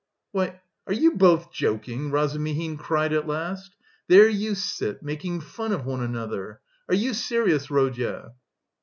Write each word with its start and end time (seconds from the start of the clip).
"Why, 0.31 0.59
are 0.87 0.93
you 0.93 1.11
both 1.15 1.51
joking?" 1.51 2.09
Razumihin 2.09 2.75
cried 2.75 3.13
at 3.13 3.27
last. 3.27 3.75
"There 4.07 4.27
you 4.27 4.55
sit, 4.55 5.03
making 5.03 5.41
fun 5.41 5.71
of 5.71 5.85
one 5.85 6.01
another. 6.01 6.59
Are 6.89 6.95
you 6.95 7.13
serious, 7.13 7.69
Rodya?" 7.69 8.31